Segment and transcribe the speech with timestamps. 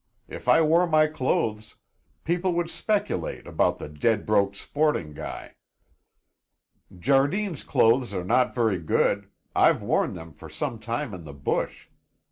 [0.27, 1.75] If I wore my clothes,
[2.23, 5.53] people would speculate about the dead broke sporting guy."
[6.97, 11.87] "Jardine's clothes are not very good; I've worn them for some time in the bush.